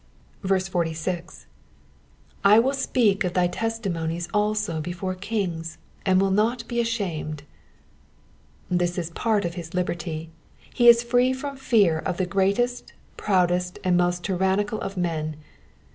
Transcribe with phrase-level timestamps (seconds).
[0.43, 0.65] 46.
[0.97, 1.47] *^Z
[2.43, 7.43] toill tpeak of thy testimonies also hefore kings^ and toill not he ashamed,'''*
[8.67, 10.31] This is part of his liberty;
[10.73, 15.35] he is free from fear of the greatest, proudest, and most tyrannical of men.